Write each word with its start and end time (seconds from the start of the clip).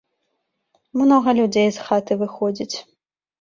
Многа 1.01 1.29
людзей 1.41 1.69
з 1.75 1.85
хаты 1.91 2.13
выходзіць. 2.23 2.75